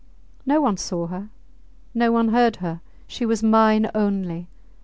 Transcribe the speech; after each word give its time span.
No 0.47 0.61
one 0.61 0.77
saw 0.77 1.05
her; 1.05 1.29
no 1.93 2.11
one 2.11 2.29
heard 2.29 2.55
her; 2.55 2.81
she 3.05 3.23
was 3.23 3.43
mine 3.43 3.87
only! 3.93 4.47